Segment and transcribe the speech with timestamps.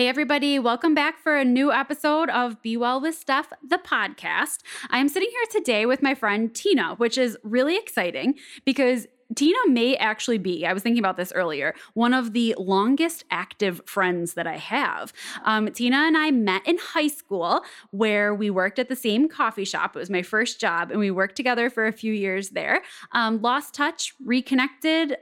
[0.00, 4.58] Hey, everybody, welcome back for a new episode of Be Well with Steph, the podcast.
[4.90, 9.96] I'm sitting here today with my friend Tina, which is really exciting because Tina may
[9.96, 14.46] actually be, I was thinking about this earlier, one of the longest active friends that
[14.46, 15.12] I have.
[15.42, 19.64] Um, Tina and I met in high school where we worked at the same coffee
[19.64, 19.96] shop.
[19.96, 22.82] It was my first job, and we worked together for a few years there.
[23.10, 25.16] Um, lost touch, reconnected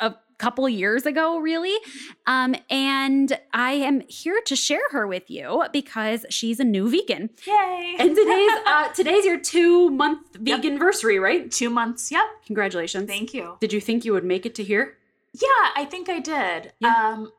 [0.00, 1.76] a couple years ago, really.
[2.26, 7.30] Um, and I am here to share her with you because she's a new vegan.
[7.46, 7.94] Yay!
[7.98, 11.48] And today's uh, today's your two month vegan anniversary, right?
[11.50, 12.10] Two months.
[12.10, 12.24] Yep.
[12.46, 13.06] Congratulations.
[13.08, 13.56] Thank you.
[13.60, 14.98] Did you think you would make it to here?
[15.32, 16.72] Yeah, I think I did.
[16.80, 16.88] Yeah.
[16.94, 17.30] Um,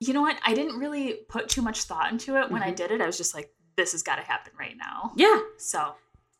[0.00, 0.36] you know what?
[0.44, 2.76] I didn't really put too much thought into it when I Mhm.
[2.76, 3.00] did it.
[3.02, 5.12] I was just like, this has got to happen right now.
[5.16, 5.40] Yeah.
[5.58, 5.94] So,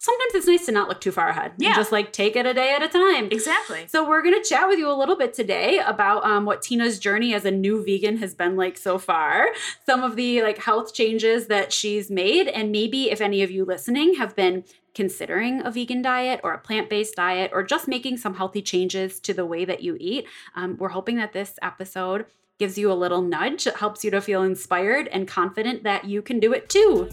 [0.04, 1.52] Sometimes it's nice to not look too far ahead.
[1.52, 1.74] and Yeah.
[1.76, 3.28] just like take it a day at a time.
[3.30, 3.86] exactly.
[3.88, 7.32] So we're gonna chat with you a little bit today about um, what Tina's journey
[7.32, 9.46] as a new vegan has been like so far,
[9.86, 13.64] some of the like health changes that she's made, and maybe if any of you
[13.64, 18.34] listening have been considering a vegan diet or a plant-based diet or just making some
[18.34, 22.26] healthy changes to the way that you eat, um, we're hoping that this episode
[22.58, 26.20] gives you a little nudge, it helps you to feel inspired and confident that you
[26.20, 27.08] can do it too.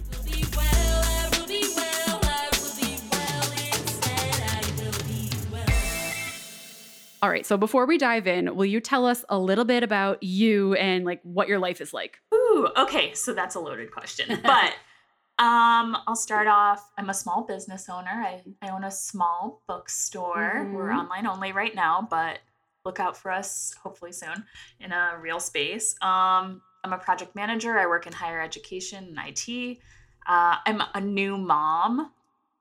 [7.22, 10.24] All right, so before we dive in, will you tell us a little bit about
[10.24, 12.20] you and like what your life is like?
[12.34, 13.14] Ooh, okay.
[13.14, 14.42] So that's a loaded question.
[14.44, 14.74] But
[15.44, 16.92] um, I'll start off.
[16.98, 18.10] I'm a small business owner.
[18.10, 20.68] I, I own a small bookstore.
[20.74, 21.00] We're Mhm.
[21.00, 22.40] online only right now, but
[22.86, 24.44] look out for us hopefully soon
[24.80, 25.94] in a real space.
[26.02, 27.78] Um, I'm a project manager.
[27.78, 29.78] I work in higher education and IT.
[30.26, 32.12] Uh, I'm a new mom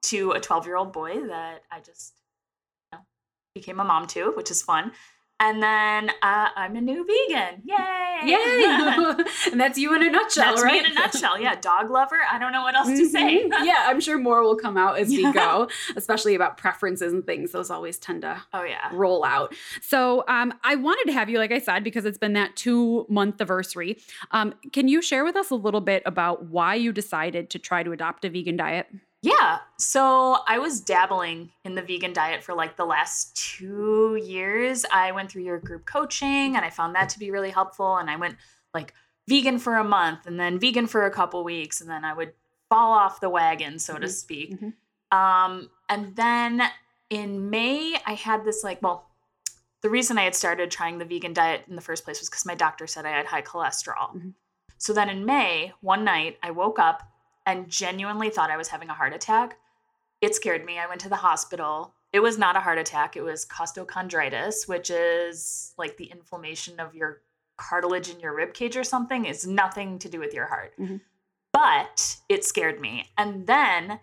[0.03, 2.20] to a 12 year old boy that I just
[3.55, 4.93] became a mom too, which is fun.
[5.43, 7.63] And then uh, I'm a new vegan.
[7.65, 8.21] Yay!
[8.25, 8.35] Yay!
[9.51, 10.75] and that's you in a nutshell, That's right?
[10.75, 11.41] me in a nutshell.
[11.41, 12.19] Yeah, dog lover.
[12.31, 13.49] I don't know what else to say.
[13.49, 13.51] Mhm.
[13.65, 17.53] yeah, I'm sure more will come out as we go, especially about preferences and things.
[17.53, 18.91] Those always tend to Oh yeah.
[18.93, 19.55] roll out.
[19.81, 23.07] So um, I wanted to have you, like I said, because it's been that two
[23.09, 23.97] month anniversary.
[24.33, 27.83] Um, can you share with us a little bit about why you decided to try
[27.83, 28.89] to adopt a vegan diet?
[29.23, 29.59] Yeah.
[29.77, 34.85] So I was dabbling in the vegan diet for like the last two years.
[34.91, 37.97] I went through your group coaching and I found that to be really helpful.
[37.99, 38.37] And I went
[38.73, 38.95] like
[39.29, 41.81] vegan for a month and then vegan for a couple weeks.
[41.83, 42.33] And then I would
[42.71, 44.11] fall off the wagon, so to Mhm.
[44.11, 44.61] speak.
[44.61, 44.75] Mhm.
[45.17, 46.63] Um, and then
[47.11, 49.11] in May, I had this like, well,
[49.83, 52.47] the reason I had started trying the vegan diet in the first place was because
[52.47, 54.15] my doctor said I had high cholesterol.
[54.15, 54.35] Mhm.
[54.79, 57.03] So then in May, one night, I woke up
[57.47, 59.59] and genuinely thought I was having a heart attack.
[60.21, 60.79] It scared me.
[60.79, 61.95] I went to the hospital.
[62.13, 66.95] It was not a heart attack, it was costochondritis, which is like the inflammation of
[66.95, 67.23] your
[67.57, 69.27] cartilage in your rib cage or something.
[69.27, 70.73] It's nothing to do with your heart.
[70.77, 71.01] Mhm.
[71.53, 73.11] But it scared me.
[73.17, 74.01] And then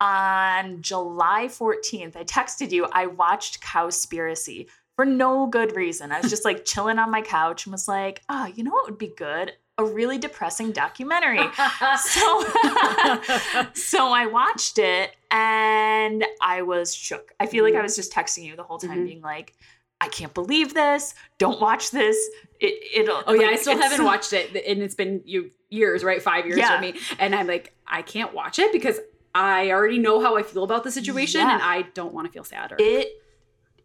[0.00, 6.12] on July 14th, I texted you, I watched Cowspiracy for no good reason.
[6.12, 8.86] I was just like chilling on my couch and was like, oh, you know what
[8.86, 9.52] would be good?
[9.76, 11.38] A really depressing documentary.
[11.98, 12.44] so,
[13.74, 17.32] so I watched it and I was shook.
[17.40, 19.04] I feel like I was just texting you the whole time, Mhm.
[19.06, 19.52] being like,
[20.00, 21.14] I can't believe this.
[21.38, 22.16] Don't watch this.
[22.60, 23.24] It, it'll.
[23.26, 26.22] Oh yeah, I still haven't watched it, and it's been you years, right?
[26.22, 26.76] Five years Yeah.
[26.76, 29.00] for me, and I'm like, I can't watch it because
[29.34, 31.54] I already know how I feel about the situation, Yeah.
[31.54, 32.70] and I don't want to feel sad.
[32.72, 33.08] Or, it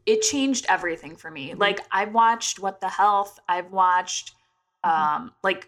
[0.05, 1.49] it changed everything for me.
[1.51, 1.59] Mhm.
[1.59, 4.33] Like I've watched What the Health, I've watched
[4.85, 4.89] Mhm.
[5.15, 5.67] um like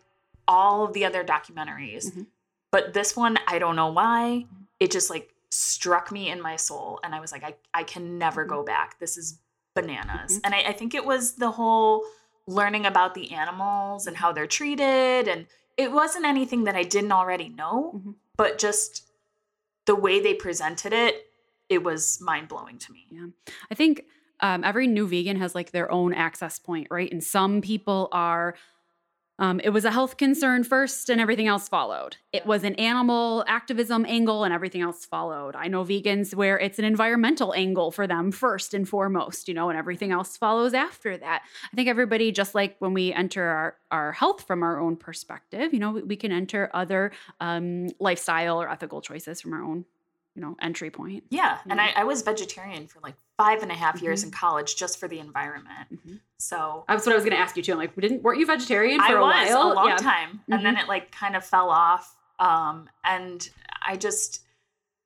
[0.56, 2.06] all of the other documentaries.
[2.12, 2.28] Mhm.
[2.72, 4.45] But this one, I don't know why,
[4.79, 8.03] it just like struck me in my soul and I was like I I can
[8.25, 9.00] never go back.
[9.00, 9.40] This is
[9.78, 10.31] bananas.
[10.38, 10.41] Mhm.
[10.45, 12.03] And I, I think it was the whole
[12.47, 15.41] learning about the animals and how they're treated and
[15.84, 18.16] it wasn't anything that I didn't already know, Mhm.
[18.41, 18.91] but just
[19.85, 21.13] the way they presented it,
[21.75, 23.01] it was mind blowing to me.
[23.17, 23.28] Yeah.
[23.72, 23.94] I think
[24.47, 27.11] um, every new vegan has like their own access point, right?
[27.11, 28.56] And some people are.
[29.41, 32.17] Um, it was a health concern first, and everything else followed.
[32.32, 35.55] It was an animal activism angle, and everything else followed.
[35.55, 39.70] I know vegans where it's an environmental angle for them first and foremost, you know,
[39.70, 41.41] and everything else follows after that.
[41.73, 45.73] I think everybody, just like when we enter our, our health from our own perspective,
[45.73, 49.85] you know, we, we can enter other um, lifestyle or ethical choices from our own,
[50.35, 51.23] you know, entry point.
[51.29, 51.57] Yeah.
[51.69, 54.28] And I, I was vegetarian for like five and a half years Mhm.
[54.28, 55.89] in college just for the environment.
[56.07, 56.19] Mhm.
[56.37, 57.73] So That's what I was going to ask you too.
[57.73, 59.72] I'm like, didn't weren't you vegetarian for I a was while?
[59.72, 59.95] a long Yeah.
[59.97, 60.41] time.
[60.49, 62.16] And then it like kind of fell off.
[62.39, 63.47] Um, and
[63.85, 64.41] I just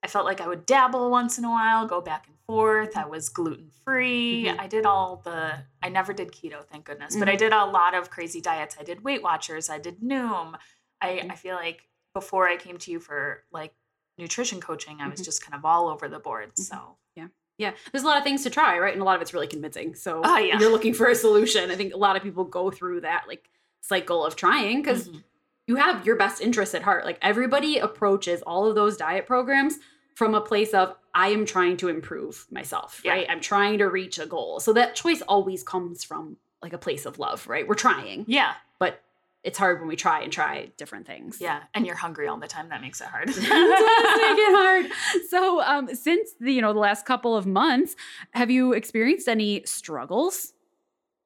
[0.03, 3.07] I felt like I would dabble once in a while, go back and forth I
[3.07, 4.45] was gluten free.
[4.45, 4.59] Mhm.
[4.59, 7.39] I did all the, I never did keto, thank goodness, but I Mhm.
[7.39, 8.75] did a lot of crazy diets.
[8.79, 10.55] I did Weight Watchers, I did Noom.
[11.01, 11.25] I.
[11.31, 13.73] I feel like before I came to you for like
[14.17, 15.25] nutrition coaching, I was Mhm.
[15.25, 16.53] just kind of all over the board.
[16.55, 16.59] Mhm.
[16.63, 17.27] So, Yeah,
[17.57, 17.71] Yeah.
[17.93, 18.91] there's a lot of things to try, right?
[18.91, 19.95] And a lot of it's really convincing.
[19.95, 20.59] So Oh, yeah.
[20.59, 21.71] you're looking for a solution.
[21.71, 25.23] I think a lot of people go through that like cycle of trying because Mhm.
[25.67, 27.05] you have your best interests at heart.
[27.05, 29.79] Like everybody approaches all of those diet programs
[30.15, 33.13] from a place of I am trying to improve myself, Yeah.
[33.13, 33.27] right?
[33.29, 34.59] I'm trying to reach a goal.
[34.59, 37.65] So that choice always comes from like a place of love, right?
[37.65, 39.01] We're trying, yeah, but
[39.45, 41.39] it's hard when we try and try different things.
[41.39, 41.63] yeah.
[41.73, 42.67] And you're hungry all the time.
[42.69, 43.29] That makes it hard.
[43.29, 44.85] it does make it hard.
[45.29, 47.95] So, um, since the you know the last couple of months,
[48.31, 50.53] have you experienced any struggles?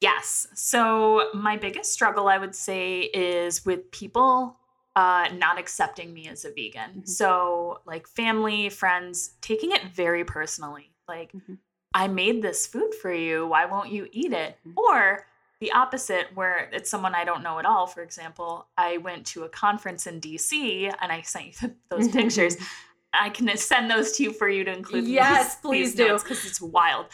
[0.02, 0.48] Yes.
[0.54, 4.56] So my biggest struggle, I would say, is with people
[4.96, 7.02] uh, not accepting me as a vegan.
[7.04, 7.08] Mhm.
[7.08, 10.92] So, like family, friends, taking it very personally.
[11.08, 11.58] Like, Mhm.
[11.94, 13.48] I made this food for you.
[13.48, 14.58] Why won't you eat it?
[14.68, 14.74] Mhm.
[14.78, 15.28] Or
[15.62, 17.86] the opposite, where it's someone I don't know at all.
[17.88, 22.56] For example, I went to a conference in DC and I sent you those pictures.
[23.14, 25.06] I can send those to you for you to include.
[25.08, 26.18] Yes, these- please these do.
[26.20, 27.08] because it's wild.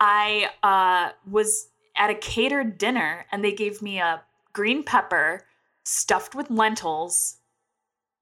[0.00, 4.22] I uh, was at a catered dinner and they gave me a
[4.52, 5.46] green pepper
[5.84, 7.36] stuffed with lentils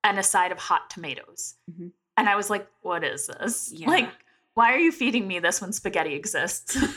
[0.03, 1.55] and a side of hot tomatoes.
[1.71, 1.93] Mhm.
[2.17, 3.71] And I was like, "What is this?
[3.73, 3.88] Yeah.
[3.88, 4.11] Like,
[4.55, 6.77] why are you feeding me this when spaghetti exists?"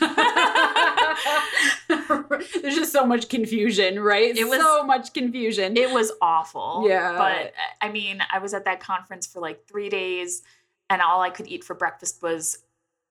[1.88, 4.36] There's just so much confusion, right?
[4.36, 5.76] It was- so much confusion.
[5.76, 6.84] It was awful.
[6.88, 7.16] Yeah.
[7.16, 10.42] But I mean, I was at that conference for like three days,
[10.90, 12.58] and all I could eat for breakfast was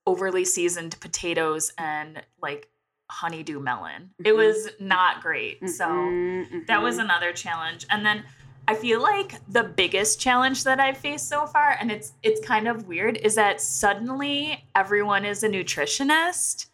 [0.06, 2.68] overly seasoned potatoes and like
[3.10, 4.10] honeydew melon.
[4.18, 4.36] It Mhm.
[4.36, 5.68] was not great.
[5.68, 7.86] So Mhm, that was another challenge.
[7.90, 8.24] And then
[8.66, 12.66] I feel like the biggest challenge that I've faced so far, and it's it's kind
[12.66, 16.66] of weird, is that suddenly everyone is a nutritionist.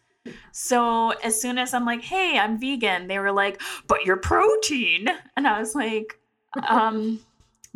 [0.51, 5.07] So as soon as I'm like, hey, I'm vegan, they were like, but you're protein.
[5.35, 6.19] And I was like,
[6.67, 7.19] um,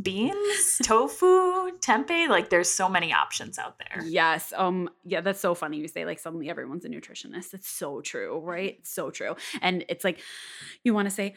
[0.01, 4.03] beans, tofu, tempeh, like there's so many options out there.
[4.05, 4.53] Yes.
[4.55, 4.89] Um.
[5.05, 5.77] Yeah, that's so funny.
[5.77, 7.53] You say like suddenly everyone's a nutritionist.
[7.53, 8.77] It's so true, right?
[8.79, 9.35] It's so true.
[9.61, 10.19] And it's like
[10.83, 11.35] you want to say,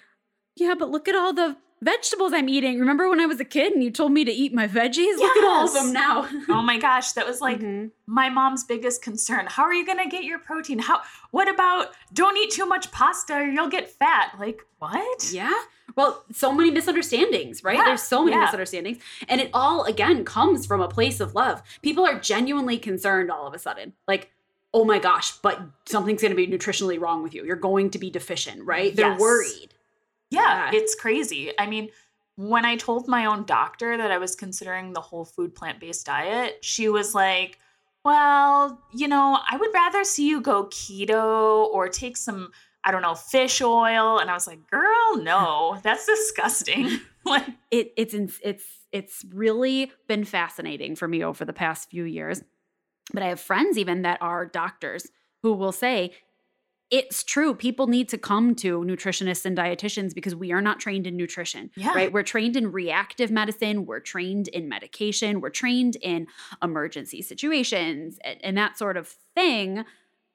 [0.56, 2.78] yeah, but look at all the vegetables I'm eating.
[2.80, 5.16] Remember when I was a kid and you told me to eat my veggies?
[5.18, 6.28] Look at all of them now.
[6.48, 7.90] Oh my gosh, that was like Mhm.
[8.06, 9.46] my mom's biggest concern.
[9.48, 10.78] How are you going to get your protein?
[10.80, 14.34] How what about don't eat too much pasta or you'll get fat?
[14.38, 15.30] Like, what?
[15.32, 15.54] Yeah.
[15.96, 17.76] Well, so many misunderstandings, right?
[17.78, 18.44] Yeah, There's so many yeah.
[18.44, 18.98] misunderstandings.
[19.28, 21.62] And it all, again, comes from a place of love.
[21.82, 23.94] People are genuinely concerned all of a sudden.
[24.06, 24.30] Like,
[24.74, 27.44] oh my gosh, but something's going to be nutritionally wrong with you.
[27.44, 28.94] You're going to be deficient, right?
[28.94, 29.20] They're Yes.
[29.20, 29.74] worried.
[30.30, 30.78] Yeah, Yeah.
[30.78, 31.52] it's crazy.
[31.58, 31.88] I mean,
[32.36, 36.06] when I told my own doctor that I was considering the whole food plant based
[36.06, 37.58] diet, she was like,
[38.04, 42.50] Well, you know, I would rather see you go keto or take some,
[42.84, 44.18] I don't know, fish oil.
[44.18, 47.00] And I was like, Girl, no, that's disgusting.
[47.24, 52.42] like, it it's it's it's really been fascinating for me over the past few years
[53.12, 55.08] but i have friends even that are doctors
[55.42, 56.12] who will say
[56.90, 61.06] it's true people need to come to nutritionists and dietitians because we are not trained
[61.06, 61.92] in nutrition Yeah.
[61.94, 66.26] right we're trained in reactive medicine we're trained in medication we're trained in
[66.62, 69.84] emergency situations and, and that sort of thing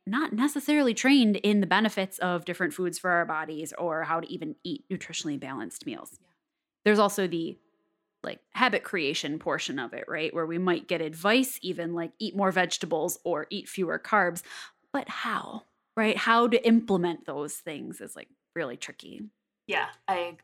[0.06, 4.30] not necessarily trained in the benefits of different foods for our bodies or how to
[4.32, 6.28] even eat nutritionally balanced meals Yeah.
[6.86, 7.58] there's also the
[8.24, 10.34] like habit creation portion of it, right?
[10.34, 14.44] Where we might get advice, even like eat more vegetables or eat fewer carbs.
[14.94, 15.64] But how,
[15.96, 16.18] right?
[16.18, 19.22] How to implement those things is like really tricky.
[19.68, 20.38] yeah, I, I agree.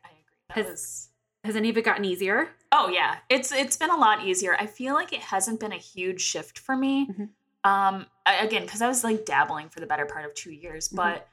[0.48, 1.08] That Has- was
[1.44, 2.48] Has any of it gotten easier?
[2.72, 4.54] Oh yeah, it's it's been a lot easier.
[4.58, 7.08] I feel like it hasn't been a huge shift for me.
[7.08, 7.28] Mhm.
[7.64, 10.88] Um, I- again, because I was like dabbling for the better part of two years,
[10.88, 10.96] Mhm.
[10.96, 11.28] but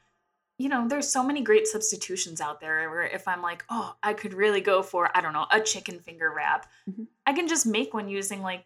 [0.60, 2.90] you know, there's so many great substitutions out there.
[2.90, 6.00] Where if I'm like, oh, I could really go for I don't know a chicken
[6.00, 7.06] finger wrap, Mhm.
[7.26, 8.64] I can just make one using like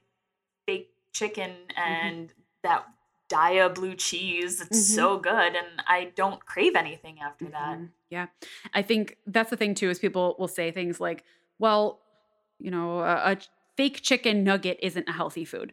[0.66, 1.80] baked chicken Mm-hmm.
[1.82, 2.32] and
[2.62, 2.86] that
[3.32, 4.60] Daiya blue cheese.
[4.60, 4.94] It's Mhm.
[4.96, 7.78] so good, and I don't crave anything after that.
[7.78, 7.88] Mhm.
[8.10, 8.26] Yeah.
[8.74, 11.24] I think that's the thing too is people will say things like,
[11.58, 12.00] well,
[12.58, 13.38] you know, a, a
[13.76, 15.72] fake chicken nugget isn't a healthy food.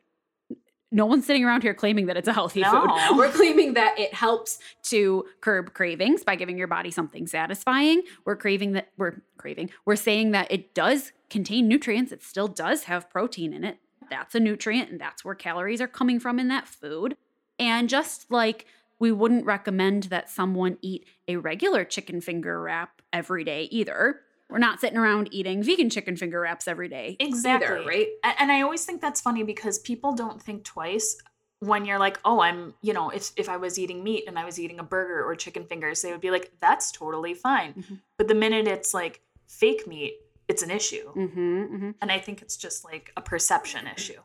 [0.92, 2.72] No one's sitting around here claiming that it's a healthy No.
[2.72, 2.89] food.
[3.18, 8.01] We're claiming that it helps to curb cravings by giving your body something satisfying.
[8.25, 9.70] We're craving that we're craving.
[9.86, 12.12] We're saying that it does contain nutrients.
[12.12, 13.78] It still does have protein in it.
[14.10, 17.18] That's a nutrient and that's where calories are coming from in that food.
[17.60, 18.66] And just like
[19.00, 24.22] we wouldn't recommend that someone eat a regular chicken finger wrap every day either.
[24.50, 27.16] We're not sitting around eating vegan chicken finger wraps every day.
[27.20, 27.68] Exactly.
[27.68, 28.08] Either, right?
[28.39, 31.18] And I always think that's funny because people don't think twice
[31.60, 34.46] when you're like, oh, I'm, you know, if if I was eating meat and I
[34.46, 37.74] was eating a burger or chicken fingers, they would be like, that's totally fine.
[37.74, 38.00] Mhm.
[38.18, 40.16] But the minute it's like fake meat,
[40.48, 41.13] it's an issue.
[41.13, 41.92] Mm-hmm, mm-hmm.
[42.01, 44.20] And I think it's just like a perception issue.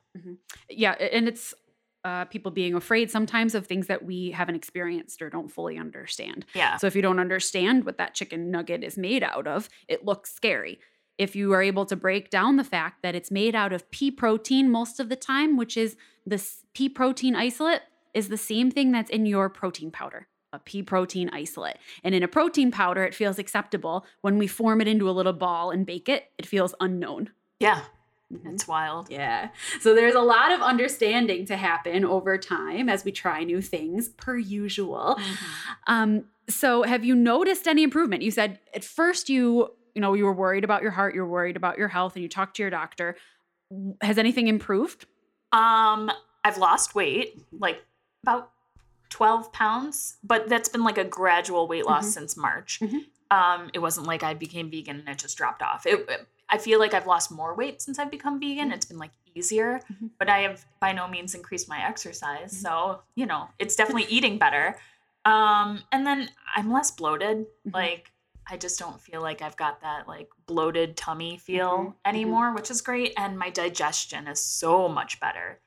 [0.70, 1.52] Yeah, and it's
[2.04, 6.44] uh, people being afraid sometimes of things that we haven't experienced or don't fully understand.
[6.54, 6.76] Yeah.
[6.76, 10.32] So if you don't understand what that chicken nugget is made out of, it looks
[10.32, 10.78] scary.
[11.16, 14.10] If you are able to break down the fact that it's made out of pea
[14.10, 15.96] protein most of the time, which is
[16.26, 17.82] the s- pea protein isolate,
[18.12, 21.76] is the same thing that's in your protein powder, a pea protein isolate.
[22.02, 24.04] And in a protein powder, it feels acceptable.
[24.20, 27.30] When we form it into a little ball and bake it, it feels unknown.
[27.60, 27.82] Yeah.
[28.32, 28.54] Mhm.
[28.54, 29.10] It's wild.
[29.10, 29.50] Yeah.
[29.80, 34.08] So there's a lot of understanding to happen over time as we try new things,
[34.08, 35.18] per usual.
[35.86, 38.22] Um, so have you noticed any improvement?
[38.22, 41.56] You said at first you, you know, you were worried about your heart, you're worried
[41.56, 43.16] about your health, and you talked to your doctor.
[44.00, 45.06] Has anything improved?
[45.52, 46.10] Um,
[46.44, 47.82] I've lost weight, like
[48.22, 48.50] about
[49.10, 52.12] 12 pounds, but that's been like a gradual weight loss Mhm.
[52.12, 52.80] since March.
[52.80, 53.04] Mhm.
[53.30, 55.86] Um, it wasn't like I became vegan and it just dropped off.
[55.86, 58.70] It, it- I feel like I've lost more weight since I've become vegan.
[58.72, 60.10] It's been like easier, Mhm.
[60.18, 62.52] but I have by no means increased my exercise.
[62.52, 62.62] Mhm.
[62.62, 63.74] So, you know, it's
[64.04, 64.78] definitely eating better.
[65.24, 67.46] Um, and then I'm less bloated.
[67.66, 67.72] Mhm.
[67.74, 68.12] Like,
[68.46, 71.86] I just don't feel like I've got that like bloated tummy feel Mhm.
[71.86, 71.94] Mhm.
[72.04, 73.14] anymore, which is great.
[73.16, 75.60] And my digestion is so much better.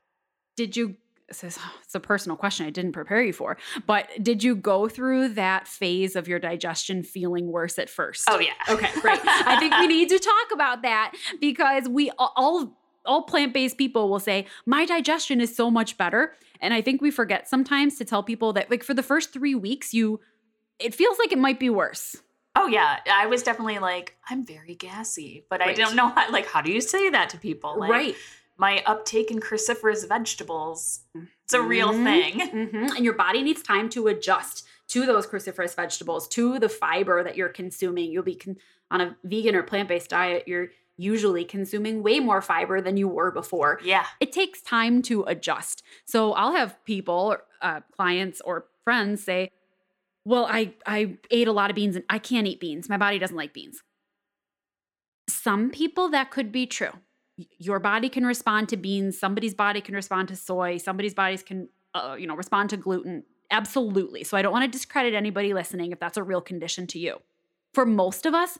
[0.56, 0.96] Did you?
[1.28, 3.56] This is, it's a personal question I didn't prepare you for,
[3.86, 8.24] but did you go through that phase of your digestion feeling worse at first?
[8.28, 8.52] Oh yeah.
[8.68, 9.20] Okay, great.
[9.24, 14.20] I think we need to talk about that because we all all plant-based people will
[14.20, 18.22] say my digestion is so much better and I think we forget sometimes to tell
[18.22, 20.20] people that like for the first 3 weeks you
[20.78, 22.16] it feels like it might be worse.
[22.54, 22.98] Oh yeah.
[23.10, 26.72] I was definitely like, I'm very gassy, but I don't know how like how do
[26.72, 27.78] you say that to people?
[27.78, 28.16] Like right.
[28.58, 31.00] My uptake in cruciferous vegetables.
[31.44, 32.32] It's a real Mhm, thing.
[32.72, 32.96] mhm.
[32.96, 37.36] And your body needs time to adjust to those cruciferous vegetables, to the fiber that
[37.36, 38.10] you're consuming.
[38.10, 38.56] You'll be con-
[38.90, 43.30] on a vegan or plant-based diet, you're usually consuming way more fiber than you were
[43.30, 43.78] before.
[43.84, 44.06] Yeah.
[44.18, 45.82] it takes time to adjust.
[46.04, 49.50] So I'll have people, uh, clients or friends say,
[50.24, 52.88] "Well, I I ate a lot of beans and I can't eat beans.
[52.88, 53.82] My body doesn't like beans."
[55.28, 56.92] Some people that could be true.
[57.58, 59.18] Your body can respond to beans.
[59.18, 60.78] Somebody's body can respond to soy.
[60.78, 63.24] Somebody's bodies can, uh, you know, respond to gluten.
[63.50, 64.24] Absolutely.
[64.24, 67.18] So I don't want to discredit anybody listening if that's a real condition to you.
[67.72, 68.58] For most of us,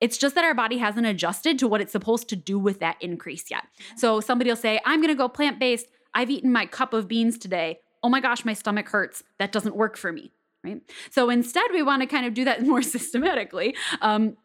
[0.00, 2.96] it's just that our body hasn't adjusted to what it's supposed to do with that
[3.00, 3.64] increase yet.
[3.96, 5.88] So somebody will say, I'm going to go plant based.
[6.14, 7.80] I've eaten my cup of beans today.
[8.02, 9.22] Oh my gosh, my stomach hurts.
[9.38, 10.32] That doesn't work for me.
[10.64, 10.82] Right.
[11.10, 13.76] So instead, we want to kind of do that more systematically.
[14.00, 14.36] Um,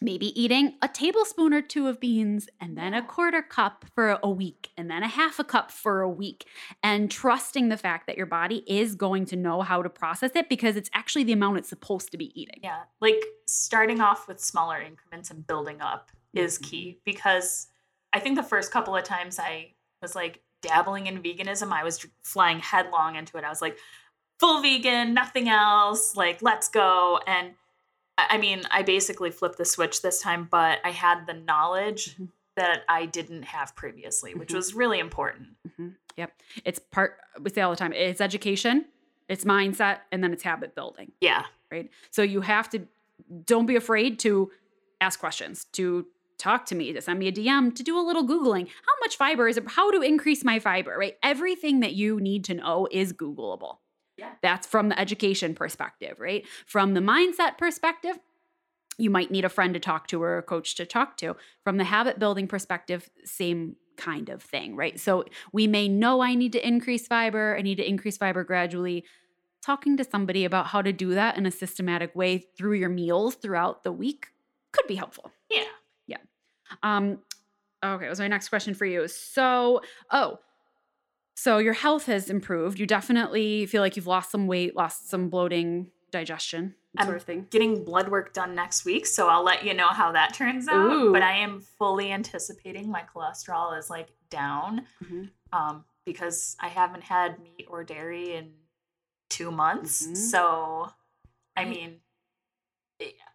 [0.00, 4.30] maybe eating a tablespoon or two of beans and then a quarter cup for a
[4.30, 6.46] week and then a half a cup for a week
[6.82, 10.48] and trusting the fact that your body is going to know how to process it
[10.48, 12.60] because it's actually the amount it's supposed to be eating.
[12.62, 12.82] Yeah.
[13.00, 16.62] Like starting off with smaller increments and building up is Mhm.
[16.62, 17.68] key because
[18.12, 22.06] I think the first couple of times I was like dabbling in veganism, I was
[22.22, 23.44] flying headlong into it.
[23.44, 23.78] I was like,
[24.40, 27.18] full vegan, nothing else, like, let's go.
[27.26, 27.54] And
[28.18, 32.28] I mean, I basically flipped the switch this time, but I had the knowledge Mhm.
[32.56, 34.54] that I didn't have previously, which Mhm.
[34.56, 35.56] was really important.
[35.68, 35.94] Mhm.
[36.16, 36.32] Yep.
[36.64, 38.86] It's part, we say all the time, it's education,
[39.28, 41.12] it's mindset, and then it's habit building.
[41.20, 41.44] Yeah.
[41.70, 41.90] right?
[42.10, 42.88] So you have to
[43.44, 44.50] don't be afraid to
[45.02, 46.06] ask questions, to
[46.38, 48.68] talk to me, to send me a DM, to do a little googling.
[48.68, 49.64] How much fiber is it?
[49.68, 51.18] How to increase my fiber, right?
[51.22, 53.78] Everything that you need to know is googleable.
[54.18, 54.32] Yeah.
[54.42, 56.44] That's from the education perspective, right?
[56.66, 58.18] From the mindset perspective,
[58.98, 61.36] you might need a friend to talk to or a coach to talk to.
[61.62, 64.98] From the habit building perspective, same kind of thing, right?
[64.98, 69.04] So we may know I need to increase fiber, I need to increase fiber gradually.
[69.62, 73.34] Talking to somebody about how to do that in a systematic way through your meals
[73.36, 74.28] throughout the week
[74.72, 75.30] could be helpful.
[75.50, 75.64] Yeah.
[76.06, 76.18] Yeah.
[76.82, 77.18] Um,
[77.84, 79.08] okay, was my next question for you.
[79.08, 80.38] So, oh,
[81.38, 82.80] so your health has improved.
[82.80, 87.22] You definitely feel like you've lost some weight, lost some bloating, digestion, sort I'm of
[87.22, 87.46] thing.
[87.50, 90.90] Getting blood work done next week, so I'll let you know how that turns out.
[90.90, 91.12] Ooh.
[91.12, 95.30] But I am fully anticipating my cholesterol is like down Mhm.
[95.52, 98.54] um, because I haven't had meat or dairy in
[99.28, 100.06] two months.
[100.06, 100.16] Mhm.
[100.16, 100.90] So,
[101.56, 102.00] I mean,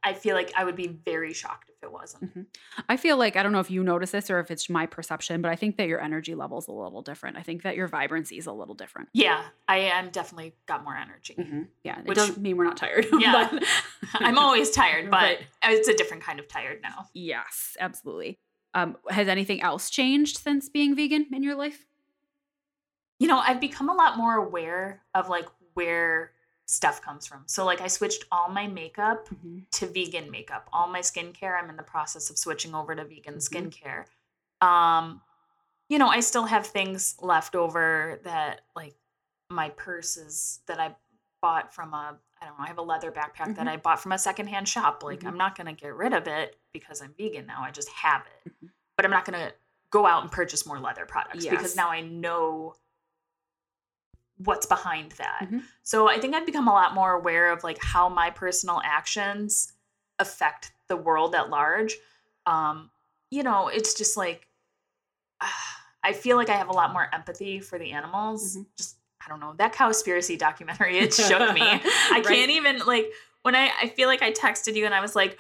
[0.03, 2.47] I- feel like I would be very shocked it wasn't.
[2.89, 5.41] I feel like I don't know if you notice this or if it's my perception,
[5.41, 7.37] but I think that your energy level is a little different.
[7.37, 9.09] I think that your vibrancy is a little different.
[9.13, 11.35] Yeah, I am definitely got more energy.
[11.83, 13.05] Yeah, it Which- doesn't mean we're not tired.
[13.19, 13.59] Yeah.
[14.15, 15.39] I'm always tired, but Right.
[15.65, 17.07] it's a different kind of tired now.
[17.13, 18.39] Yes, absolutely.
[18.73, 21.85] Um, has anything else changed since being vegan in your life?
[23.19, 26.32] you know, I've become a lot more aware of like where
[26.65, 27.43] stuff comes from.
[27.47, 29.69] So like I switched all my makeup Mhm.
[29.71, 30.69] to vegan makeup.
[30.71, 33.71] All my skincare, I'm in the process of switching over to vegan Mhm.
[33.81, 34.65] skincare.
[34.65, 35.21] Um,
[35.89, 38.95] you know, I still have things left over that like
[39.49, 40.95] my purses that I
[41.41, 43.69] bought from a I don't know, I have a leather backpack that Mhm.
[43.69, 45.01] I bought from a secondhand shop.
[45.01, 45.27] Like Mhm.
[45.27, 47.61] I'm not gonna get rid of it because I'm vegan now.
[47.63, 48.51] I just have it.
[48.65, 48.69] Mhm.
[48.97, 49.53] But I'm not gonna
[49.89, 51.51] go out and purchase more leather products Yes.
[51.51, 52.75] because now I know
[54.43, 55.47] what's behind that.
[55.49, 55.63] Mhm.
[55.83, 59.73] So I think I've become a lot more aware of like how my personal actions
[60.19, 61.95] affect the world at large.
[62.45, 62.89] Um,
[63.29, 64.47] you know, it's just like
[66.05, 68.57] I feel like I have a lot more empathy for the animals.
[68.57, 68.65] Mhm.
[68.77, 70.97] Just I don't know that cowspiracy documentary.
[70.99, 71.61] It shook me.
[71.61, 71.79] I
[72.15, 72.25] Right.
[72.25, 73.09] can't even like
[73.43, 75.37] when I I feel like I texted you and I was like,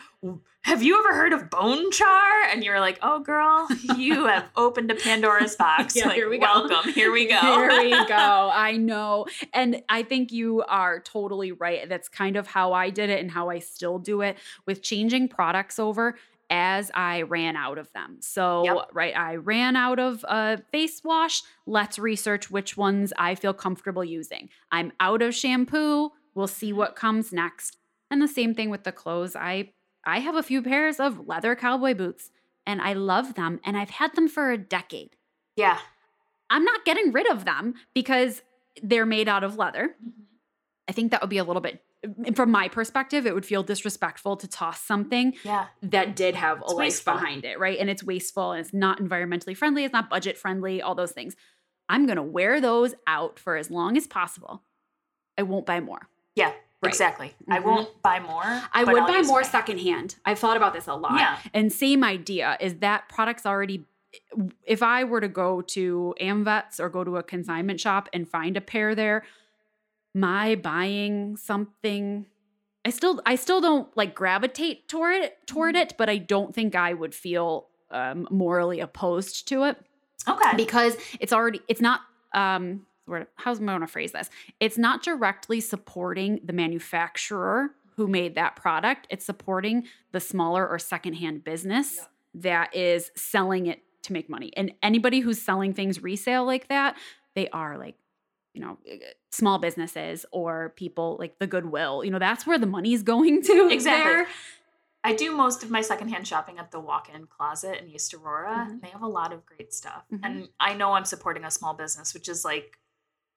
[0.61, 3.67] "Have you ever heard of bone char?" And you were like, "Oh, girl,
[3.97, 5.95] you have opened a Pandora's box.
[5.95, 6.43] Yeah, like, here we go.
[6.67, 6.91] welcome.
[6.93, 7.39] Here we go.
[7.39, 8.51] Here we go.
[8.53, 9.25] I know.
[9.53, 11.87] And I think you are totally right.
[11.89, 15.29] That's kind of how I did it and how I still do it with changing
[15.29, 16.15] products over
[16.49, 18.17] as I ran out of them.
[18.19, 18.89] So, Yep.
[18.93, 21.41] right, I ran out of a face wash.
[21.65, 24.49] Let's research which ones I feel comfortable using.
[24.71, 26.11] I'm out of shampoo.
[26.35, 27.77] We'll see what comes next.
[28.13, 29.35] And the same thing with the clothes.
[29.35, 29.73] I
[30.05, 32.29] I have a few pairs of leather cowboy boots
[32.65, 35.15] and I love them and I've had them for a decade.
[35.55, 35.79] yeah.
[36.49, 38.43] I'm not getting rid of them because
[38.83, 39.95] they're made out of leather.
[39.99, 40.21] Mm-hmm.
[40.87, 43.63] I think that would be a little bit, mm, from my perspective, it would feel
[43.63, 45.67] disrespectful to toss something Yeah.
[45.81, 47.13] that did have a It's life wasteful.
[47.13, 47.79] behind it, right?
[47.79, 51.35] And it's wasteful and it's not environmentally friendly, it's not budget friendly, all those things.
[51.89, 54.61] I'm going to wear those out for as long as possible.
[55.39, 56.07] I won't buy more.
[56.35, 56.51] Yeah.
[56.83, 56.89] Right.
[56.91, 57.33] Exactly.
[57.49, 57.63] I Mhm.
[57.63, 58.43] won't buy more.
[58.73, 60.15] I would I'll buy more my- secondhand.
[60.25, 61.19] I've thought about this a lot.
[61.19, 61.37] Yeah.
[61.53, 63.85] And same idea is that product's already
[64.63, 68.55] if I were to go to Amvets or go to a consignment shop and find
[68.55, 69.23] a pair there,
[70.13, 72.27] my buying something
[72.85, 76.75] I still I still don't like gravitate toward it toward it, but I don't think
[76.75, 79.77] I would feel um, morally opposed to it
[80.27, 80.55] Okay.
[80.57, 82.01] because it's already it's not
[82.33, 84.29] um where how's I going to phrase this?
[84.59, 89.07] It's not directly supporting the manufacturer who made that product.
[89.09, 92.03] It's supporting the smaller or secondhand business Yeah.
[92.35, 94.51] that is selling it to make money.
[94.57, 96.97] And anybody who's selling things resale like that,
[97.35, 97.95] they are like
[98.53, 98.97] you know eh,
[99.31, 103.67] small businesses or people like the goodwill you know that's where the money's going to
[103.71, 104.11] Exactly.
[104.13, 104.27] there.
[105.03, 108.69] I do most of my secondhand shopping at the walk-in closet in East Aurora.
[108.69, 108.81] Mhm.
[108.81, 110.03] They have a lot of great stuff.
[110.13, 110.19] Mhm.
[110.23, 112.77] And I know I'm supporting a small business, which is like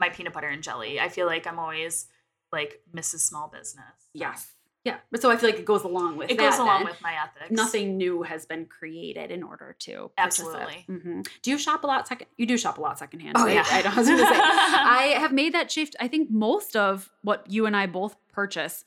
[0.00, 1.00] my peanut butter and jelly.
[1.00, 2.06] I feel like I'm always
[2.52, 3.20] like Mrs.
[3.20, 3.84] Small Business.
[4.14, 4.52] Yes
[4.86, 6.86] yeah but so i feel like it goes along with It goes along then.
[6.86, 7.50] with my ethics.
[7.50, 10.12] nothing new has been created in order to.
[10.16, 10.84] Absolutely.
[10.88, 11.26] Mhm.
[11.42, 12.28] Do you shop a lot second?
[12.36, 13.36] You do shop a lot secondhand.
[13.36, 13.54] Oh, right?
[13.56, 13.64] yeah.
[13.68, 15.96] I, I was going to say I have made that shift.
[15.98, 18.84] I think most of what you and I both purchase,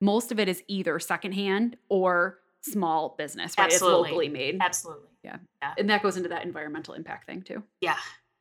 [0.00, 3.66] most of it is either secondhand or small business, right?
[3.72, 4.00] Absolutely.
[4.00, 5.08] It's locally made, Absolutely.
[5.22, 5.36] Yeah.
[5.62, 5.74] yeah.
[5.78, 7.62] And that goes into that environmental impact thing too.
[7.80, 7.96] Yeah.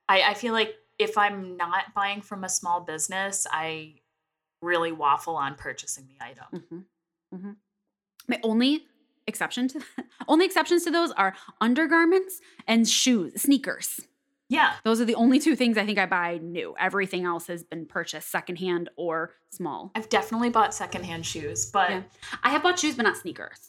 [0.10, 3.96] I, I feel like if I'm not buying from a small business, I
[4.62, 6.46] really waffle on purchasing the item.
[6.54, 7.36] Mm-hmm.
[7.36, 7.52] Mm-hmm.
[8.28, 8.86] My only
[9.28, 9.82] exception to
[10.28, 14.02] only exceptions to those are undergarments and shoes, sneakers.
[14.50, 14.74] Yeah.
[14.86, 16.74] Those are the only two things I think I buy new.
[16.80, 19.92] Everything else has been purchased secondhand or small.
[19.94, 22.02] I've definitely bought secondhand shoes, but Yeah.
[22.44, 23.60] I have bought shoes, but not sneakers.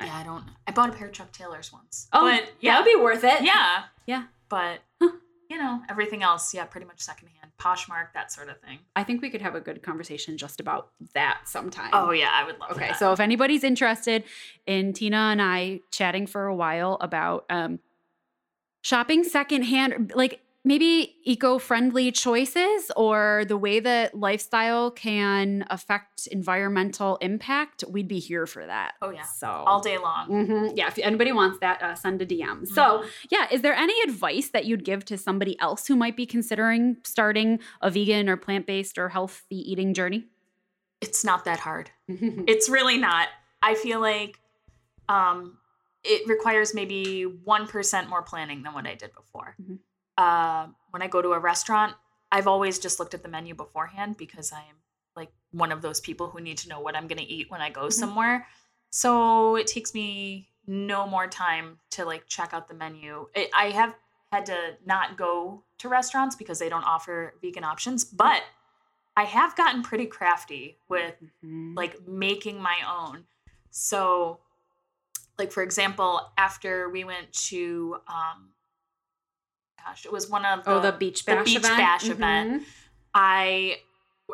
[0.00, 0.44] yeah, I don't.
[0.66, 2.06] I bought a pair of Chuck Taylors once.
[2.12, 3.42] Oh, but that would be worth it.
[3.42, 4.24] yeah, Yeah.
[4.50, 5.12] But Huh.
[5.52, 7.52] You know, everything else, yeah, pretty much secondhand.
[7.60, 8.78] Poshmark, that sort of thing.
[8.96, 11.90] I think we could have a good conversation just about that sometime.
[11.92, 12.98] Oh yeah, I would love Okay, that.
[12.98, 14.24] so if anybody's interested
[14.66, 17.80] in Tina and I chatting for a while about um,
[18.82, 27.82] shopping secondhand, like maybe eco-friendly choices or the way that lifestyle can affect environmental impact,
[27.88, 28.92] we'd be here for that.
[29.02, 29.22] Oh, yeah.
[29.22, 30.28] so all day long.
[30.28, 30.72] Mhm.
[30.76, 32.64] Yeah, if anybody wants that, uh, send a DM.
[32.66, 33.10] So, Mhm.
[33.30, 36.98] yeah, is there any advice that you'd give to somebody else who might be considering
[37.04, 40.28] starting a vegan or plant-based or healthy eating journey?
[41.00, 41.90] it's not that hard.
[42.46, 43.26] It's really not.
[43.60, 44.38] I feel like
[45.08, 45.58] um,
[46.04, 49.56] it requires maybe 1% more planning than what I did before.
[49.60, 49.80] Mhm.
[50.16, 51.94] Uh, when I go to a restaurant,
[52.30, 54.76] I've always just looked at the menu beforehand because I am
[55.16, 57.60] like one of those people who need to know what I'm going to eat when
[57.60, 57.92] I go Mhm.
[57.92, 58.48] somewhere.
[58.90, 63.28] So it takes me no more time to like check out the menu.
[63.34, 63.94] It, I have
[64.30, 68.42] had to not go to restaurants because they don't offer vegan options, but
[69.16, 71.76] I have gotten pretty crafty with Mhm.
[71.76, 73.26] like making my own.
[73.70, 74.40] So,
[75.38, 78.54] like for example, after we went to um,
[79.84, 81.76] gosh, it was one of the, oh, the beach bash beach event.
[81.76, 82.10] bash Mhm.
[82.10, 82.62] event.
[83.14, 83.80] I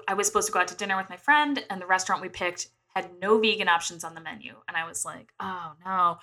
[0.06, 2.28] I was supposed to go out to dinner with my friend, and the restaurant we
[2.28, 6.18] picked had no vegan options on the menu, and I was like, oh no,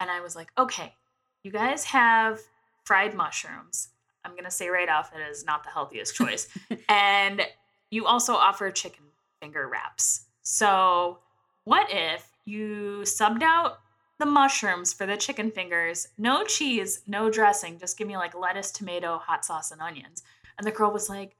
[0.00, 0.94] and I was like, okay,
[1.42, 2.40] you guys have
[2.84, 3.88] fried mushrooms.
[4.24, 6.48] I'm gonna say right off that is not the healthiest choice,
[6.88, 7.42] and
[7.90, 9.04] you also offer chicken
[9.40, 10.26] finger wraps.
[10.42, 11.18] So
[11.64, 13.80] what if you subbed out
[14.18, 18.70] the mushrooms for the chicken fingers, no cheese, no dressing, just give me like lettuce,
[18.70, 20.22] tomato, hot sauce, and onions.
[20.58, 21.36] And the girl was like,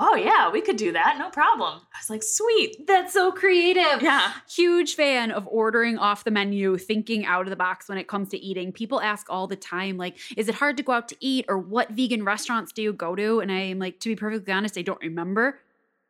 [0.00, 1.16] Oh, yeah, we could do that.
[1.18, 1.80] No problem.
[1.92, 2.86] I was like, Sweet.
[2.86, 4.00] That's so creative.
[4.00, 4.32] Yeah.
[4.48, 8.28] Huge fan of ordering off the menu, thinking out of the box when it comes
[8.30, 8.72] to eating.
[8.72, 11.58] People ask all the time, like, is it hard to go out to eat or
[11.58, 13.40] what vegan restaurants do you go to?
[13.40, 15.58] And I'm like, to be perfectly honest, I don't remember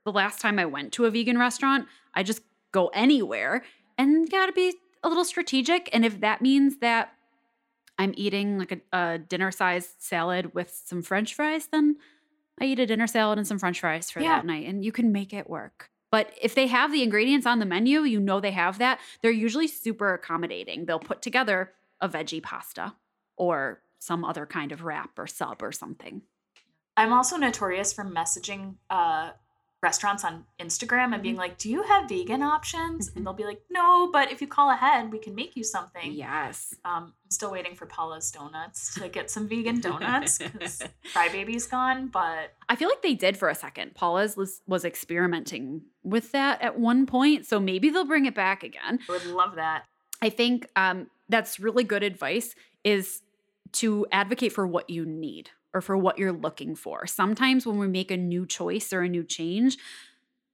[0.04, 1.86] the last time I went to a vegan restaurant.
[2.14, 2.42] I just
[2.72, 3.64] go anywhere
[3.96, 5.88] and gotta be a little strategic.
[5.92, 7.12] And if that means that
[7.98, 11.96] I'm eating like a, a dinner sized salad with some french fries, then
[12.60, 14.36] I eat a dinner salad and some french fries for Yeah.
[14.36, 15.90] that night, and you can make it work.
[16.10, 19.30] But if they have the ingredients on the menu, you know they have that, they're
[19.30, 20.86] usually super accommodating.
[20.86, 22.94] They'll put together a veggie pasta
[23.36, 26.22] or some other kind of wrap or sub or something.
[26.96, 29.30] I'm also notorious for messaging uh,
[29.82, 33.10] restaurants on Instagram and being like, Do you have vegan options?
[33.14, 36.12] And they'll be like, No, but if you call ahead, we can make you something.
[36.12, 36.74] Yes.
[36.84, 40.82] Um, I'm still waiting for Paula's Donuts to get some vegan donuts because
[41.14, 43.94] Crybaby's gone, but I feel like they did for a second.
[43.94, 48.62] Paula's was, was experimenting with that at one point, so maybe they'll bring it back
[48.62, 48.98] again.
[49.08, 49.84] I would love that.
[50.20, 53.22] I think um, that's really good advice is
[53.70, 57.06] to advocate for what you need or for what you're looking for.
[57.06, 59.76] Sometimes when we make a new choice or a new change,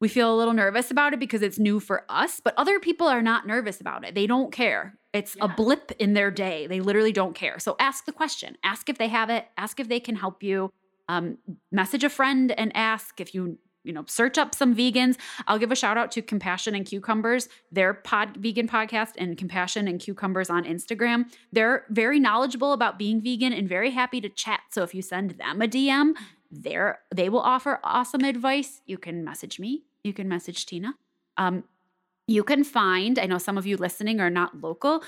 [0.01, 3.07] we feel a little nervous about it because it's new for us, but other people
[3.07, 4.15] are not nervous about it.
[4.15, 4.99] They don't care.
[5.13, 6.67] It's a blip in their day.
[6.67, 7.59] They literally don't care.
[7.61, 8.57] So ask the question.
[8.65, 9.47] Ask if they have it.
[9.57, 10.71] Ask if they can help you.
[11.09, 11.39] Um,
[11.71, 15.17] message a friend and ask if you you know search up some vegans.
[15.47, 19.87] I'll give a shout out to compassion and cucumbers their pod vegan podcast and compassion
[19.87, 21.27] and cucumbers on instagram.
[21.53, 25.33] They're very knowledgeable about being vegan and very happy to chat so if you send
[25.33, 26.15] them a dm
[26.51, 28.81] they're they will offer awesome advice.
[28.87, 29.85] You can message me.
[30.03, 30.95] You can message tina.
[31.37, 31.65] Um,
[32.27, 35.03] you can find i know some of you listening are not local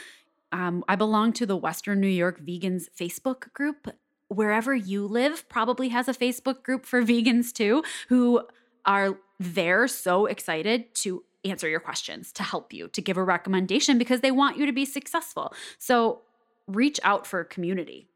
[0.53, 3.89] um, i belong to the western new york vegans facebook group.
[4.29, 8.43] Wherever you live probably has a facebook group for vegans too who
[8.87, 13.99] are there so excited to answer your questions, to help you, to give a recommendation
[13.99, 15.53] because they want you to be successful.
[15.79, 16.22] So
[16.66, 18.09] reach out for community.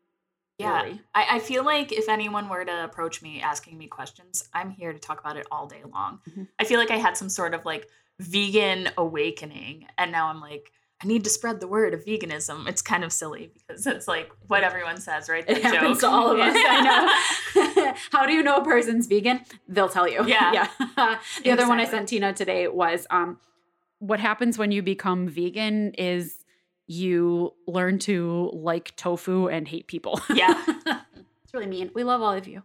[0.58, 0.82] Yeah.
[0.82, 1.00] really.
[1.14, 4.92] I, I feel like if anyone were to approach me asking me questions, I'm here
[4.92, 6.20] to talk about it all day long.
[6.28, 6.48] Mhm.
[6.58, 10.70] I feel like I had some sort of like vegan awakening, and now I'm like,
[11.02, 12.68] I need to spread the word of veganism.
[12.68, 15.44] It's kind of silly because it's like what everyone says, right?
[15.48, 16.54] It That happens to all of us.
[16.54, 16.80] I
[17.54, 17.94] know.
[18.12, 19.40] How do you know a person's vegan?
[19.66, 20.26] They'll tell you.
[20.26, 20.68] Yeah.
[20.96, 21.18] Yeah.
[21.42, 23.38] the other one I sent Tina today was um,
[23.98, 26.44] what happens when you become vegan is
[26.86, 30.20] you learn to like tofu and hate people.
[30.34, 30.62] Yeah.
[30.66, 31.90] it's really mean.
[31.94, 32.62] We love all of you.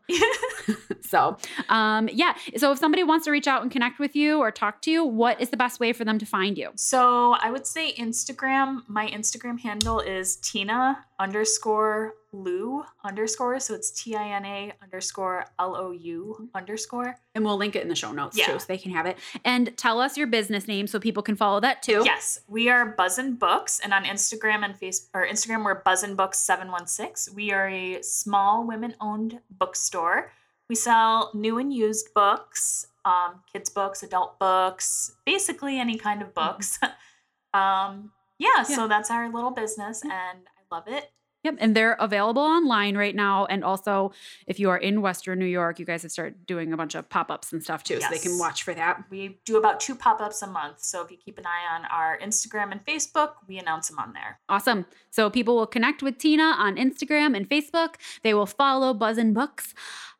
[1.01, 1.37] so,
[1.69, 2.35] um, yeah.
[2.57, 5.05] So if somebody wants to reach out and connect with you or talk to you,
[5.05, 6.71] what is the best way for them to find you?
[6.75, 8.81] So I would say Instagram.
[8.87, 13.59] My Instagram handle is Tina underscore Lou underscore.
[13.61, 17.17] So it's T I N A underscore L O U underscore.
[17.33, 18.47] And we'll link it in the show notes Yeah.
[18.47, 19.17] too, so they can have it.
[19.45, 22.01] And tell us your business name so people can follow that too.
[22.03, 26.37] Yes, we are Buzzin Books, and on Instagram and Facebook or Instagram we're Buzzin Books
[26.39, 27.29] seven one six.
[27.33, 30.31] We are a small women-owned bookstore.
[30.69, 36.33] We sell new and used books, um, kids books, adult books, basically any kind of
[36.33, 36.79] books.
[37.53, 38.63] um, yeah, Yeah.
[38.63, 41.11] so that's our little business, and I love it.
[41.43, 41.57] Yep.
[41.59, 43.45] And they're available online right now.
[43.45, 44.11] And also,
[44.47, 47.07] if you are in Western New York, you guys have started doing a bunch of
[47.07, 48.01] pop ups and stuff too.
[48.01, 49.03] So they can watch for that.
[49.11, 52.17] We do about two pop-ups a month, so if you keep an eye on our
[52.17, 54.39] Instagram and Facebook, we announce them on there.
[54.49, 54.87] Awesome.
[55.11, 57.97] So people will connect with Tina on Instagram and Facebook.
[58.23, 59.75] They will follow Buzzin Books.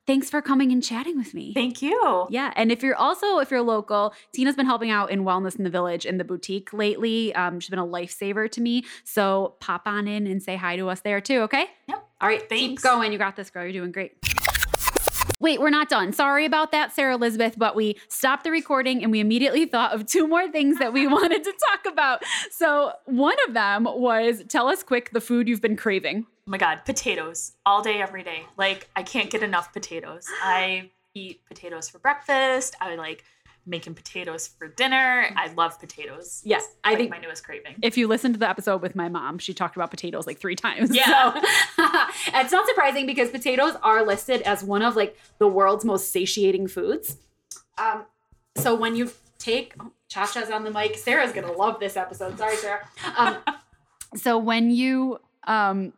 [0.08, 1.54] Thanks for coming and chatting with me.
[1.54, 2.28] Thank you.
[2.30, 5.64] Yeah, and if you're also if you're local, Tina's been helping out in Wellness in
[5.64, 7.34] the Village in the boutique lately.
[7.34, 8.86] Um, she's been a lifesaver to me.
[9.04, 11.42] So pop on in and say hi to us there too.
[11.42, 11.66] Okay.
[11.88, 12.08] Yep.
[12.22, 12.48] All right.
[12.48, 13.12] Keep going.
[13.12, 13.64] You got this, girl.
[13.64, 14.14] You're doing great.
[15.40, 16.14] Wait, we're not done.
[16.14, 20.06] Sorry about that, Sarah Elizabeth, but we stopped the recording and we immediately thought of
[20.06, 22.24] two more things that we wanted to talk about.
[22.52, 26.26] So, one of them was tell us quick the food you've been craving.
[26.48, 28.44] My god, potatoes all day, every day.
[28.58, 30.28] Like I can't get enough potatoes.
[30.44, 32.76] I eat potatoes for breakfast.
[32.80, 33.24] I like
[33.66, 35.28] making potatoes for dinner.
[35.36, 36.44] I love potatoes.
[36.46, 37.78] Yes, It's I like think my newest craving.
[37.82, 40.56] if you listen to the episode with my mom, she talked about potatoes like three
[40.56, 40.96] times.
[40.96, 41.34] Yeah.
[41.34, 41.42] So
[42.40, 46.68] it's not surprising because potatoes are listed as one of like the world's most satiating
[46.68, 47.18] foods.
[47.80, 48.06] Um,
[48.56, 52.38] so when you take oh, Chacha's on the mic, Sarah's gonna love this episode.
[52.38, 52.88] Sorry, Sarah.
[53.18, 53.38] Um,
[54.16, 55.92] so when you um,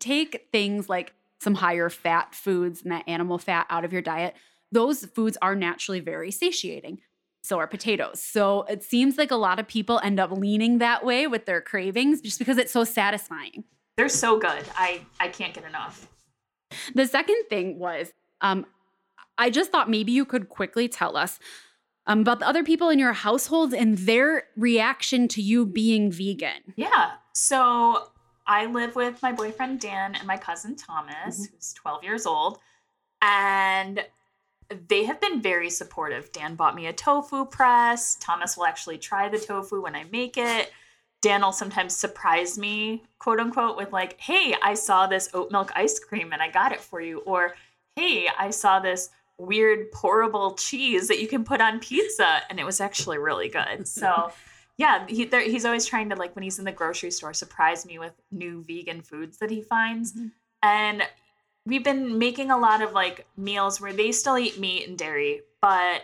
[0.00, 4.34] take things like some higher fat foods and that animal fat out of your diet,
[4.72, 7.00] those foods are naturally very satiating.
[7.42, 8.20] So are potatoes.
[8.20, 11.62] So it seems like a lot of people end up leaning that way with their
[11.62, 13.64] cravings just because it's so satisfying.
[13.96, 14.64] They're so good.
[14.76, 16.06] I I can't get enough.
[16.94, 18.66] The second thing was, um,
[19.38, 21.38] I just thought maybe you could quickly tell us
[22.06, 26.74] um, about the other people in your household and their reaction to you being vegan.
[26.76, 27.12] Yeah.
[27.34, 28.10] So
[28.50, 31.54] I live with my boyfriend Dan and my cousin Thomas, mm-hmm.
[31.54, 32.58] who's 12 years old,
[33.22, 34.04] and
[34.88, 36.32] they have been very supportive.
[36.32, 38.16] Dan bought me a tofu press.
[38.16, 40.72] Thomas will actually try the tofu when I make it.
[41.22, 45.70] Dan will sometimes surprise me, quote unquote, with like, hey, I saw this oat milk
[45.76, 47.20] ice cream and I got it for you.
[47.20, 47.54] Or,
[47.94, 52.64] hey, I saw this weird pourable cheese that you can put on pizza and it
[52.64, 53.86] was actually really good.
[53.86, 54.32] So,
[54.80, 57.84] yeah, he, there, he's always trying to, like, when he's in the grocery store, surprise
[57.84, 60.14] me with new vegan foods that he finds.
[60.14, 60.30] Mhm.
[60.62, 61.02] And
[61.66, 65.42] we've been making a lot of like meals where they still eat meat and dairy,
[65.60, 66.02] but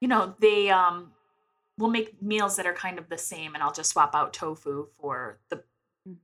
[0.00, 1.12] you know, they um
[1.78, 4.88] will make meals that are kind of the same and I'll just swap out tofu
[4.98, 5.62] for the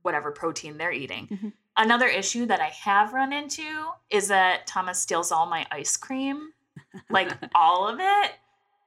[0.01, 1.27] whatever protein they're eating.
[1.27, 1.53] Mhm.
[1.77, 6.51] Another issue that I have run into is that Thomas steals all my ice cream,
[7.09, 8.31] like all of it.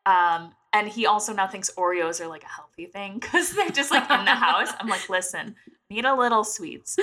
[0.07, 3.91] Um, and he also now thinks Oreos are like a healthy thing because they're just
[3.91, 4.71] like in the house.
[4.81, 5.55] I'm like, listen,
[5.91, 6.99] need a little sweets.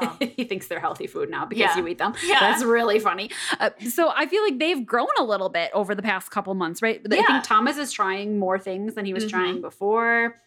[0.00, 1.76] Um, he thinks they're healthy food now because Yeah.
[1.76, 2.14] you eat them.
[2.24, 2.40] Yeah.
[2.40, 3.30] That's really funny.
[3.60, 6.80] Uh, so I feel like they've grown a little bit over the past couple months,
[6.80, 7.00] right?
[7.08, 7.20] Yeah.
[7.20, 9.30] I think Thomas is trying more things than he was Mhm.
[9.30, 10.40] trying before.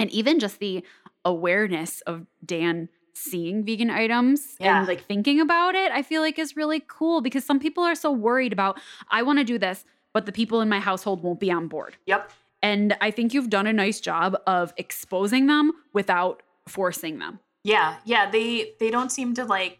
[0.00, 0.82] And even just the
[1.26, 4.78] awareness of Dan seeing vegan items Yeah.
[4.78, 7.94] and like thinking about it, I feel like is really cool because some people are
[7.94, 11.40] so worried about, I want to do this, but the people in my household won't
[11.40, 11.96] be on board.
[12.06, 12.30] Yep.
[12.62, 17.40] And I think you've done a nice job of exposing them without forcing them.
[17.64, 19.78] Yeah, yeah, they they don't seem to like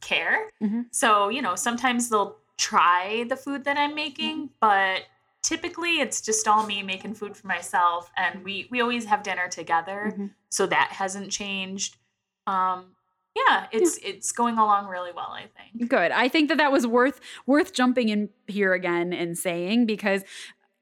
[0.00, 0.50] care.
[0.62, 0.86] Mhm.
[0.92, 5.02] So, you know, sometimes they'll try the food that I'm making, but
[5.42, 9.48] typically it's just all me making food for myself and we we always have dinner
[9.48, 10.14] together.
[10.16, 10.30] Mhm.
[10.50, 11.96] So that hasn't changed.
[12.46, 12.93] Um
[13.34, 15.90] yeah, it's it's going along really well, I think.
[15.90, 16.12] Good.
[16.12, 20.22] I think that that was worth worth jumping in here again and saying because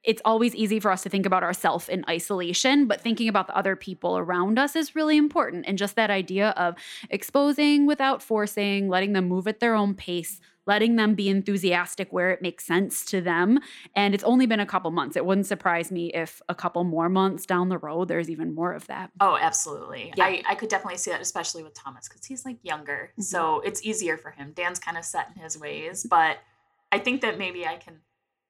[0.04, 3.56] it's always easy for us to think about ourselves in isolation, but thinking about the
[3.56, 5.64] other people around us is really important.
[5.66, 6.74] And just that idea of
[7.08, 12.30] exposing without forcing, letting them move at their own pace, letting them be enthusiastic where
[12.30, 13.58] it makes sense to them.
[13.96, 15.16] And it's only been a couple months.
[15.16, 18.72] It wouldn't surprise me if a couple more months down the road, there's even more
[18.72, 19.10] of that.
[19.20, 20.12] Oh, absolutely.
[20.16, 20.24] Yeah.
[20.24, 23.12] I, I could definitely see that, especially with Thomas, because he's like younger.
[23.18, 23.24] Mhm.
[23.24, 24.52] So it's easier for him.
[24.54, 26.38] Dan's kind of set in his ways, but
[26.92, 27.94] I think that maybe I can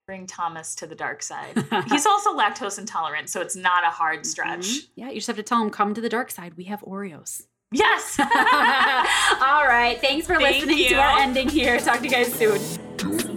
[0.07, 1.57] bring Thomas to the dark side.
[1.89, 4.59] He's also lactose intolerant, so it's not a hard stretch.
[4.67, 4.89] Mhm.
[4.97, 6.55] Yeah, you just have to tell him come to the dark side.
[6.57, 7.47] We have Oreos.
[7.73, 8.19] Yes.
[8.21, 9.99] All right.
[10.01, 11.79] Thanks for Thank listening to our ending here.
[11.79, 13.32] Talk to you guys soon.